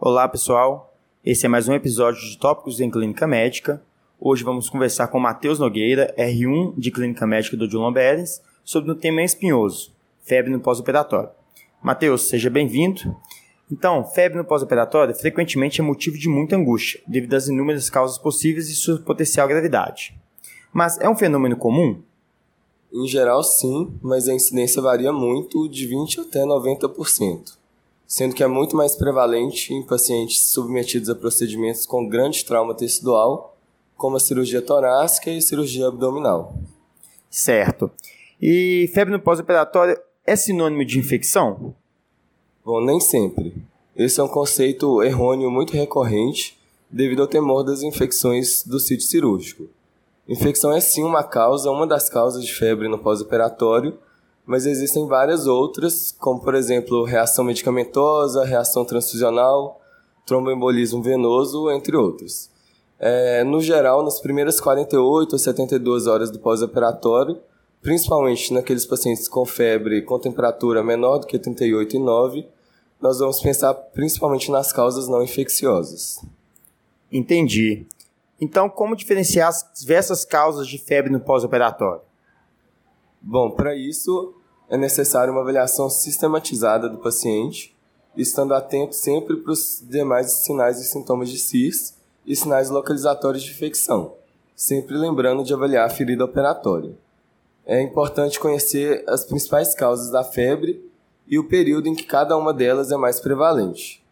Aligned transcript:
Olá, 0.00 0.28
pessoal. 0.28 0.94
Esse 1.24 1.44
é 1.44 1.48
mais 1.48 1.66
um 1.66 1.74
episódio 1.74 2.20
de 2.20 2.38
Tópicos 2.38 2.78
em 2.78 2.88
Clínica 2.88 3.26
Médica. 3.26 3.82
Hoje 4.20 4.44
vamos 4.44 4.70
conversar 4.70 5.08
com 5.08 5.18
Matheus 5.18 5.58
Nogueira, 5.58 6.14
R1 6.16 6.74
de 6.78 6.92
Clínica 6.92 7.26
Médica 7.26 7.56
do 7.56 7.66
John 7.66 7.92
Berens, 7.92 8.40
sobre 8.64 8.92
um 8.92 8.94
tema 8.94 9.24
espinhoso, 9.24 9.90
febre 10.22 10.52
no 10.52 10.60
pós-operatório. 10.60 11.30
Matheus, 11.82 12.28
seja 12.28 12.48
bem-vindo. 12.48 13.12
Então, 13.72 14.04
febre 14.04 14.38
no 14.38 14.44
pós-operatório 14.44 15.12
frequentemente 15.16 15.80
é 15.80 15.84
motivo 15.84 16.16
de 16.16 16.28
muita 16.28 16.54
angústia, 16.54 17.00
devido 17.04 17.34
às 17.34 17.48
inúmeras 17.48 17.90
causas 17.90 18.18
possíveis 18.18 18.68
e 18.68 18.76
sua 18.76 19.00
potencial 19.00 19.48
gravidade. 19.48 20.16
Mas 20.72 20.96
é 21.00 21.08
um 21.08 21.16
fenômeno 21.16 21.56
comum? 21.56 22.00
Em 22.92 23.08
geral, 23.08 23.42
sim, 23.42 23.92
mas 24.00 24.28
a 24.28 24.32
incidência 24.32 24.80
varia 24.80 25.12
muito, 25.12 25.68
de 25.68 25.88
20% 25.88 26.20
até 26.20 26.44
90% 26.44 27.58
sendo 28.08 28.34
que 28.34 28.42
é 28.42 28.46
muito 28.46 28.74
mais 28.74 28.96
prevalente 28.96 29.74
em 29.74 29.82
pacientes 29.82 30.48
submetidos 30.48 31.10
a 31.10 31.14
procedimentos 31.14 31.84
com 31.84 32.08
grande 32.08 32.42
trauma 32.42 32.74
tecidual, 32.74 33.54
como 33.98 34.16
a 34.16 34.20
cirurgia 34.20 34.62
torácica 34.62 35.30
e 35.30 35.36
a 35.36 35.42
cirurgia 35.42 35.88
abdominal. 35.88 36.54
Certo. 37.30 37.90
E 38.40 38.90
febre 38.94 39.12
no 39.12 39.20
pós-operatório 39.20 40.00
é 40.26 40.34
sinônimo 40.34 40.86
de 40.86 40.98
infecção? 40.98 41.74
Bom, 42.64 42.80
nem 42.80 42.98
sempre. 42.98 43.54
Esse 43.94 44.20
é 44.20 44.22
um 44.22 44.28
conceito 44.28 45.02
errôneo 45.02 45.50
muito 45.50 45.74
recorrente 45.74 46.56
devido 46.90 47.20
ao 47.20 47.28
temor 47.28 47.62
das 47.62 47.82
infecções 47.82 48.62
do 48.64 48.80
sítio 48.80 49.06
cirúrgico. 49.06 49.68
Infecção 50.26 50.72
é 50.72 50.80
sim 50.80 51.02
uma 51.02 51.24
causa, 51.24 51.70
uma 51.70 51.86
das 51.86 52.08
causas 52.08 52.42
de 52.42 52.54
febre 52.54 52.88
no 52.88 52.98
pós-operatório, 52.98 53.98
mas 54.48 54.64
existem 54.64 55.06
várias 55.06 55.46
outras, 55.46 56.10
como 56.10 56.40
por 56.40 56.54
exemplo 56.54 57.04
reação 57.04 57.44
medicamentosa, 57.44 58.46
reação 58.46 58.82
transfusional, 58.82 59.78
tromboembolismo 60.24 61.02
venoso, 61.02 61.70
entre 61.70 61.94
outros. 61.94 62.48
É, 62.98 63.44
no 63.44 63.60
geral, 63.60 64.02
nas 64.02 64.18
primeiras 64.18 64.58
48 64.58 65.36
a 65.36 65.38
72 65.38 66.06
horas 66.06 66.30
do 66.30 66.38
pós-operatório, 66.38 67.38
principalmente 67.82 68.54
naqueles 68.54 68.86
pacientes 68.86 69.28
com 69.28 69.44
febre 69.44 70.00
com 70.00 70.18
temperatura 70.18 70.82
menor 70.82 71.18
do 71.18 71.26
que 71.26 71.38
38,9, 71.38 72.46
nós 73.02 73.18
vamos 73.18 73.42
pensar 73.42 73.74
principalmente 73.74 74.50
nas 74.50 74.72
causas 74.72 75.08
não 75.08 75.22
infecciosas. 75.22 76.24
Entendi. 77.12 77.86
Então, 78.40 78.70
como 78.70 78.96
diferenciar 78.96 79.48
as 79.50 79.70
diversas 79.78 80.24
causas 80.24 80.66
de 80.66 80.78
febre 80.78 81.12
no 81.12 81.20
pós-operatório? 81.20 82.00
Bom, 83.20 83.50
para 83.50 83.76
isso 83.76 84.37
é 84.68 84.76
necessária 84.76 85.32
uma 85.32 85.40
avaliação 85.40 85.88
sistematizada 85.88 86.88
do 86.88 86.98
paciente, 86.98 87.74
estando 88.16 88.54
atento 88.54 88.94
sempre 88.94 89.36
para 89.36 89.52
os 89.52 89.82
demais 89.82 90.32
sinais 90.32 90.78
e 90.80 90.84
sintomas 90.84 91.30
de 91.30 91.38
CIS 91.38 91.94
e 92.26 92.36
sinais 92.36 92.68
localizatórios 92.68 93.42
de 93.42 93.50
infecção, 93.50 94.14
sempre 94.54 94.96
lembrando 94.96 95.42
de 95.42 95.54
avaliar 95.54 95.86
a 95.86 95.90
ferida 95.90 96.24
operatória. 96.24 96.94
É 97.64 97.80
importante 97.80 98.40
conhecer 98.40 99.04
as 99.06 99.24
principais 99.24 99.74
causas 99.74 100.10
da 100.10 100.24
febre 100.24 100.84
e 101.26 101.38
o 101.38 101.48
período 101.48 101.88
em 101.88 101.94
que 101.94 102.04
cada 102.04 102.36
uma 102.36 102.52
delas 102.52 102.90
é 102.90 102.96
mais 102.96 103.20
prevalente. 103.20 104.02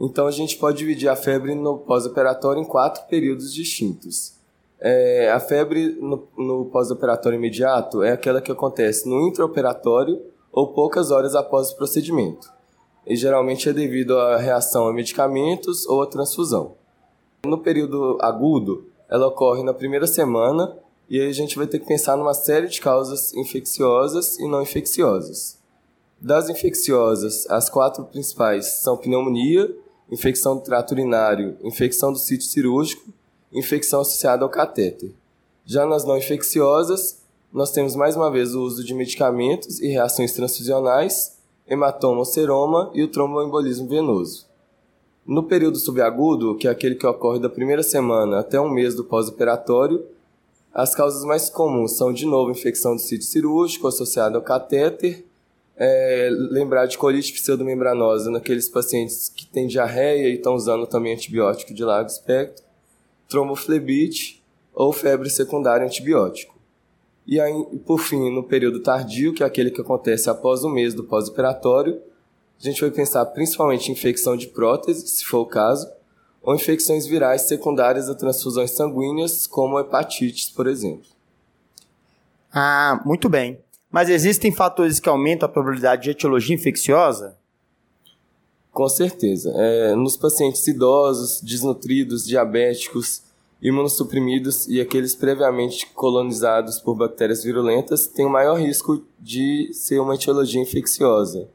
Então 0.00 0.26
a 0.26 0.30
gente 0.30 0.56
pode 0.56 0.78
dividir 0.78 1.08
a 1.08 1.16
febre 1.16 1.54
no 1.54 1.78
pós-operatório 1.78 2.62
em 2.62 2.64
quatro 2.64 3.04
períodos 3.08 3.52
distintos. 3.52 4.37
É, 4.80 5.30
a 5.32 5.40
febre 5.40 5.96
no, 6.00 6.28
no 6.36 6.64
pós-operatório 6.66 7.36
imediato 7.36 8.02
é 8.02 8.12
aquela 8.12 8.40
que 8.40 8.52
acontece 8.52 9.08
no 9.08 9.26
intraoperatório 9.26 10.20
ou 10.52 10.72
poucas 10.72 11.10
horas 11.10 11.34
após 11.34 11.70
o 11.70 11.76
procedimento. 11.76 12.52
E 13.06 13.16
geralmente 13.16 13.68
é 13.68 13.72
devido 13.72 14.16
à 14.18 14.36
reação 14.36 14.86
a 14.86 14.92
medicamentos 14.92 15.86
ou 15.86 16.02
à 16.02 16.06
transfusão. 16.06 16.76
No 17.44 17.58
período 17.58 18.18
agudo, 18.20 18.86
ela 19.08 19.26
ocorre 19.26 19.62
na 19.62 19.74
primeira 19.74 20.06
semana 20.06 20.76
e 21.08 21.20
aí 21.20 21.28
a 21.28 21.32
gente 21.32 21.56
vai 21.56 21.66
ter 21.66 21.78
que 21.78 21.86
pensar 21.86 22.16
numa 22.16 22.34
série 22.34 22.68
de 22.68 22.80
causas 22.80 23.34
infecciosas 23.34 24.38
e 24.38 24.46
não 24.46 24.62
infecciosas. 24.62 25.58
Das 26.20 26.48
infecciosas, 26.48 27.48
as 27.48 27.70
quatro 27.70 28.04
principais 28.04 28.80
são 28.82 28.96
pneumonia, 28.96 29.74
infecção 30.10 30.56
do 30.56 30.62
trato 30.62 30.92
urinário, 30.92 31.56
infecção 31.62 32.12
do 32.12 32.18
sítio 32.18 32.46
cirúrgico 32.46 33.17
infecção 33.52 34.00
associada 34.00 34.44
ao 34.44 34.50
catéter. 34.50 35.12
Já 35.64 35.86
nas 35.86 36.04
não 36.04 36.16
infecciosas, 36.16 37.22
nós 37.52 37.70
temos 37.70 37.94
mais 37.94 38.16
uma 38.16 38.30
vez 38.30 38.54
o 38.54 38.62
uso 38.62 38.84
de 38.84 38.94
medicamentos 38.94 39.80
e 39.80 39.88
reações 39.88 40.32
transfusionais, 40.32 41.38
hematoma 41.66 42.18
ou 42.18 42.24
seroma 42.24 42.90
e 42.94 43.02
o 43.02 43.08
tromboembolismo 43.08 43.88
venoso. 43.88 44.46
No 45.26 45.42
período 45.42 45.78
subagudo, 45.78 46.56
que 46.56 46.66
é 46.66 46.70
aquele 46.70 46.94
que 46.94 47.06
ocorre 47.06 47.38
da 47.38 47.50
primeira 47.50 47.82
semana 47.82 48.40
até 48.40 48.58
um 48.60 48.70
mês 48.70 48.94
do 48.94 49.04
pós-operatório, 49.04 50.04
as 50.72 50.94
causas 50.94 51.24
mais 51.24 51.50
comuns 51.50 51.96
são, 51.96 52.12
de 52.12 52.24
novo, 52.24 52.50
infecção 52.50 52.94
do 52.94 53.00
sítio 53.00 53.26
cirúrgico 53.26 53.86
associada 53.86 54.36
ao 54.36 54.42
catéter, 54.42 55.24
é, 55.76 56.28
lembrar 56.32 56.86
de 56.86 56.98
colite 56.98 57.32
pseudomembranosa 57.32 58.30
naqueles 58.30 58.68
pacientes 58.68 59.28
que 59.28 59.46
têm 59.46 59.66
diarreia 59.66 60.28
e 60.28 60.34
estão 60.34 60.54
usando 60.54 60.86
também 60.86 61.14
antibiótico 61.14 61.72
de 61.74 61.84
largo 61.84 62.10
espectro, 62.10 62.64
tromboflebite 63.28 64.42
ou 64.74 64.92
febre 64.92 65.28
secundária 65.28 65.86
antibiótico. 65.86 66.56
E 67.26 67.38
aí, 67.38 67.52
por 67.84 67.98
fim, 67.98 68.30
no 68.34 68.42
período 68.42 68.80
tardio, 68.80 69.34
que 69.34 69.42
é 69.42 69.46
aquele 69.46 69.70
que 69.70 69.80
acontece 69.80 70.30
após 70.30 70.64
o 70.64 70.70
mês 70.70 70.94
do 70.94 71.04
pós-operatório, 71.04 72.00
a 72.58 72.62
gente 72.62 72.80
vai 72.80 72.90
pensar 72.90 73.24
principalmente 73.26 73.88
em 73.88 73.92
infecção 73.92 74.36
de 74.36 74.48
prótese, 74.48 75.06
se 75.06 75.24
for 75.24 75.40
o 75.40 75.46
caso, 75.46 75.88
ou 76.42 76.54
infecções 76.54 77.06
virais 77.06 77.42
secundárias 77.42 78.08
a 78.08 78.14
transfusões 78.14 78.70
sanguíneas, 78.70 79.46
como 79.46 79.78
hepatites, 79.78 80.50
por 80.50 80.66
exemplo. 80.66 81.06
Ah, 82.52 83.00
muito 83.04 83.28
bem. 83.28 83.60
Mas 83.90 84.08
existem 84.08 84.50
fatores 84.50 84.98
que 84.98 85.08
aumentam 85.08 85.48
a 85.48 85.52
probabilidade 85.52 86.02
de 86.02 86.10
etiologia 86.10 86.54
infecciosa? 86.54 87.37
Com 88.78 88.88
certeza. 88.88 89.52
É, 89.56 89.96
nos 89.96 90.16
pacientes 90.16 90.64
idosos, 90.68 91.40
desnutridos, 91.40 92.24
diabéticos, 92.24 93.22
imunossuprimidos 93.60 94.68
e 94.68 94.80
aqueles 94.80 95.16
previamente 95.16 95.84
colonizados 95.86 96.78
por 96.78 96.94
bactérias 96.94 97.42
virulentas 97.42 98.06
têm 98.06 98.24
o 98.24 98.30
maior 98.30 98.54
risco 98.54 99.02
de 99.18 99.68
ser 99.72 99.98
uma 99.98 100.14
etiologia 100.14 100.62
infecciosa. 100.62 101.48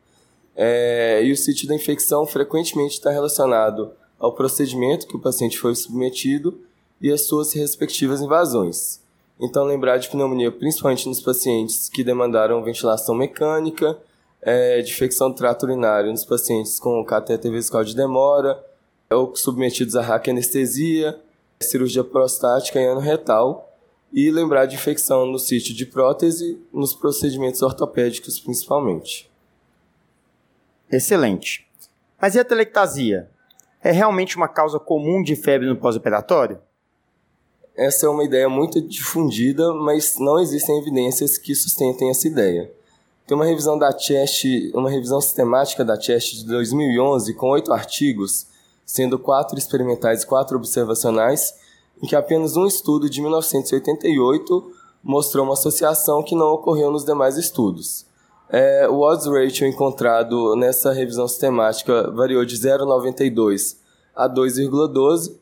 É, 0.53 1.23
e 1.23 1.31
o 1.31 1.38
sítio 1.38 1.66
da 1.66 1.73
infecção 1.73 2.28
frequentemente 2.28 2.95
está 2.95 3.09
relacionado 3.09 3.94
ao 4.19 4.34
procedimento 4.34 5.07
que 5.07 5.16
o 5.16 5.22
paciente 5.22 5.57
foi 5.57 5.73
submetido 5.75 6.59
e 7.00 7.09
às 7.09 7.22
suas 7.22 7.53
respectivas 7.53 8.19
invasões. 8.19 9.00
Então, 9.40 9.63
lembrar 9.63 9.95
de 9.95 10.09
pneumonia 10.09 10.51
principalmente 10.51 11.07
nos 11.07 11.22
pacientes 11.22 11.88
que 11.88 12.03
demandaram 12.03 12.61
ventilação 12.61 13.16
mecânica, 13.16 13.97
é, 14.46 14.81
de 14.81 14.92
infecção 14.92 15.30
do 15.30 15.36
trato 15.36 15.64
urinário 15.64 16.12
nos 16.12 16.26
pacientes 16.26 16.80
com 16.80 17.04
catéter 17.04 17.52
vesical 17.52 17.84
de 17.84 17.96
demora, 17.96 18.64
ou 19.09 19.36
submetidos 19.36 19.96
a 19.96 20.02
raquianestesia, 20.02 21.20
cirurgia 21.62 22.04
prostática 22.04 22.80
e 22.80 22.86
ano 22.86 23.00
retal, 23.00 23.70
e 24.12 24.30
lembrar 24.30 24.66
de 24.66 24.76
infecção 24.76 25.26
no 25.26 25.40
sítio 25.40 25.74
de 25.74 25.86
prótese, 25.86 26.62
nos 26.72 26.94
procedimentos 26.94 27.62
ortopédicos 27.62 28.40
principalmente. 28.40 29.30
Excelente. 30.92 31.68
Mas 32.22 32.36
e 32.36 32.40
a 32.40 32.46
telectasia? 32.46 33.30
É 33.84 33.92
realmente 33.92 34.38
uma 34.38 34.48
causa 34.48 34.80
comum 34.80 35.22
de 35.22 35.36
febre 35.36 35.68
no 35.68 35.76
pós-operatório? 35.76 36.59
Essa 37.76 38.06
é 38.06 38.09
uma 38.09 38.24
ideia 38.24 38.48
muito 38.48 38.80
difundida, 38.80 39.74
mas 39.74 40.18
não 40.20 40.40
existem 40.40 40.78
evidências 40.80 41.38
que 41.38 41.56
sustentem 41.56 42.09
essa 42.09 42.28
ideia. 42.28 42.72
Tem 43.25 43.35
uma 43.35 43.45
revisão 43.45 43.78
da 43.78 43.97
CHEST, 43.97 44.72
uma 44.75 44.89
revisão 44.89 45.22
sistemática 45.22 45.85
da 45.85 46.00
CHEST 46.00 46.39
de 46.39 46.45
2011 46.45 47.34
com 47.35 47.50
oito 47.51 47.72
artigos, 47.72 48.47
sendo 48.85 49.17
quatro 49.17 49.58
experimentais 49.58 50.23
e 50.23 50.28
quatro 50.28 50.58
observacionais, 50.58 51.53
em 52.02 52.08
que 52.08 52.17
apenas 52.17 52.58
um 52.58 52.66
estudo 52.66 53.09
de 53.09 53.22
1988 53.22 54.72
mostrou 55.02 55.46
uma 55.46 55.53
associação 55.53 56.22
que 56.22 56.35
não 56.35 56.47
ocorreu 56.47 56.91
nos 56.91 57.05
demais 57.05 57.37
estudos. 57.37 58.05
É, 58.49 58.87
o 58.90 58.99
odds 58.99 59.26
ratio 59.26 59.66
encontrado 59.66 60.55
nessa 60.58 60.91
revisão 60.91 61.28
sistemática 61.28 62.11
variou 62.11 62.43
de 62.43 62.58
0,92 62.58 63.78
a 64.14 64.29
2,12, 64.29 65.37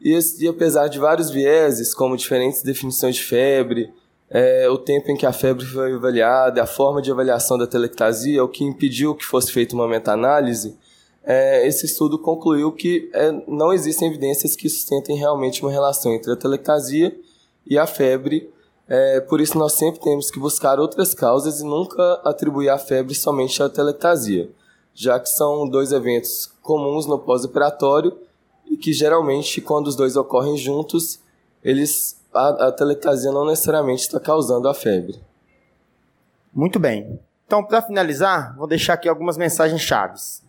e, 0.00 0.18
e 0.40 0.48
apesar 0.48 0.88
de 0.88 0.98
vários 0.98 1.30
vieses, 1.30 1.94
como 1.94 2.16
diferentes 2.16 2.62
definições 2.62 3.16
de 3.16 3.24
febre, 3.24 3.92
é, 4.28 4.68
o 4.68 4.78
tempo 4.78 5.10
em 5.10 5.16
que 5.16 5.26
a 5.26 5.32
febre 5.32 5.64
foi 5.64 5.94
avaliada, 5.94 6.62
a 6.62 6.66
forma 6.66 7.00
de 7.00 7.10
avaliação 7.10 7.56
da 7.56 7.66
telectasia, 7.66 8.42
o 8.42 8.48
que 8.48 8.64
impediu 8.64 9.14
que 9.14 9.24
fosse 9.24 9.52
feita 9.52 9.74
uma 9.74 9.86
meta-análise, 9.86 10.76
é, 11.26 11.66
esse 11.66 11.86
estudo 11.86 12.20
concluiu 12.20 12.70
que 12.70 13.10
é, 13.12 13.32
não 13.48 13.72
existem 13.72 14.08
evidências 14.08 14.54
que 14.54 14.68
sustentem 14.68 15.16
realmente 15.16 15.60
uma 15.60 15.72
relação 15.72 16.12
entre 16.12 16.32
a 16.32 16.36
telectasia 16.36 17.18
e 17.66 17.76
a 17.76 17.84
febre. 17.84 18.48
É, 18.88 19.20
por 19.20 19.40
isso, 19.40 19.58
nós 19.58 19.72
sempre 19.72 20.00
temos 20.00 20.30
que 20.30 20.38
buscar 20.38 20.78
outras 20.78 21.12
causas 21.14 21.60
e 21.60 21.64
nunca 21.64 22.20
atribuir 22.24 22.68
a 22.68 22.78
febre 22.78 23.12
somente 23.12 23.60
à 23.60 23.68
telectasia, 23.68 24.48
já 24.94 25.18
que 25.18 25.28
são 25.28 25.68
dois 25.68 25.90
eventos 25.90 26.48
comuns 26.62 27.06
no 27.06 27.18
pós-operatório 27.18 28.16
e 28.70 28.76
que 28.76 28.92
geralmente, 28.92 29.60
quando 29.60 29.88
os 29.88 29.96
dois 29.96 30.14
ocorrem 30.14 30.56
juntos, 30.56 31.18
eles 31.62 32.20
a, 32.36 32.68
a 32.68 33.32
não 33.32 33.46
necessariamente 33.46 34.02
está 34.02 34.20
causando 34.20 34.68
a 34.68 34.74
febre. 34.74 35.20
Muito 36.52 36.78
bem. 36.78 37.18
Então, 37.46 37.62
para 37.62 37.82
finalizar, 37.82 38.56
vou 38.56 38.66
deixar 38.66 38.94
aqui 38.94 39.08
algumas 39.08 39.36
mensagens 39.36 39.80
chaves. 39.80 40.42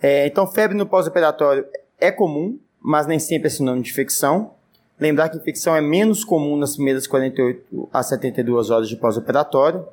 É, 0.00 0.26
então, 0.26 0.46
febre 0.46 0.76
no 0.76 0.86
pós-operatório 0.86 1.66
é 1.98 2.10
comum, 2.10 2.58
mas 2.80 3.06
nem 3.06 3.18
sempre 3.18 3.48
é 3.48 3.50
sinônimo 3.50 3.82
de 3.82 3.90
infecção. 3.90 4.52
Lembrar 4.98 5.28
que 5.28 5.36
infecção 5.36 5.76
é 5.76 5.80
menos 5.80 6.24
comum 6.24 6.56
nas 6.56 6.74
primeiras 6.74 7.06
48 7.06 7.88
a 7.92 8.02
72 8.02 8.70
horas 8.70 8.88
de 8.88 8.96
pós-operatório. 8.96 9.86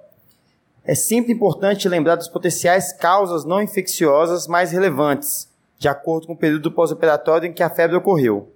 É 0.86 0.95
sempre 0.95 1.33
importante 1.33 1.89
lembrar 1.89 2.16
das 2.16 2.27
potenciais 2.27 2.94
causas 2.94 3.45
não 3.45 3.62
infecciosas 3.62 4.48
mais 4.48 4.71
relevantes, 4.71 5.50
de 5.77 5.88
acordo 5.88 6.27
com 6.27 6.33
o 6.33 6.38
período 6.38 6.71
pós-operatório 6.71 7.48
em 7.48 7.54
que 7.54 7.63
a 7.63 7.69
febre 7.69 7.95
ocorreu. 7.95 8.51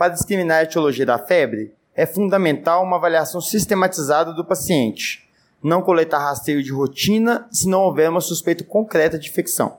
Para 0.00 0.14
discriminar 0.14 0.60
a 0.60 0.62
etiologia 0.62 1.04
da 1.04 1.18
febre, 1.18 1.74
é 1.94 2.06
fundamental 2.06 2.82
uma 2.82 2.96
avaliação 2.96 3.38
sistematizada 3.38 4.32
do 4.32 4.42
paciente, 4.42 5.28
não 5.62 5.82
coletar 5.82 6.20
rastreio 6.20 6.62
de 6.62 6.72
rotina 6.72 7.46
se 7.52 7.68
não 7.68 7.82
houver 7.82 8.08
uma 8.08 8.22
suspeita 8.22 8.64
concreta 8.64 9.18
de 9.18 9.28
infecção. 9.28 9.76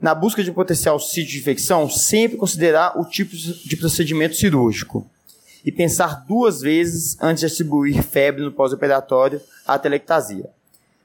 Na 0.00 0.16
busca 0.16 0.42
de 0.42 0.50
um 0.50 0.54
potencial 0.54 0.98
sítio 0.98 1.30
de 1.30 1.38
infecção, 1.38 1.88
sempre 1.88 2.36
considerar 2.36 3.00
o 3.00 3.04
tipo 3.04 3.36
de 3.36 3.76
procedimento 3.76 4.34
cirúrgico 4.34 5.08
e 5.64 5.70
pensar 5.70 6.24
duas 6.26 6.60
vezes 6.60 7.16
antes 7.22 7.38
de 7.38 7.46
atribuir 7.46 8.02
febre 8.02 8.42
no 8.42 8.50
pós-operatório 8.50 9.40
à 9.64 9.78
telectasia. 9.78 10.50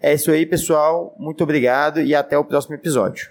É 0.02 0.16
isso 0.16 0.32
aí, 0.32 0.48
pessoal. 0.48 1.16
Muito 1.20 1.44
obrigado 1.44 2.02
e 2.02 2.16
até 2.16 2.36
o 2.36 2.44
próximo 2.44 2.74
episódio. 2.74 3.30